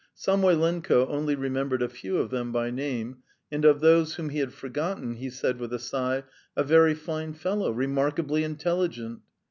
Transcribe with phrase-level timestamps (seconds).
[0.15, 3.17] Samoylenko only remembered a few of them by name,
[3.51, 6.23] and of those whom he had forgotten he said with a sigh:
[6.57, 9.19] "A very fine fellow, remarkably intelligent!"